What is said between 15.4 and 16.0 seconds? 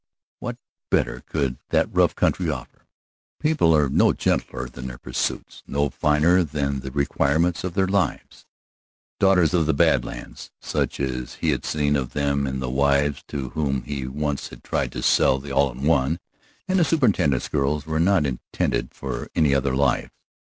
All in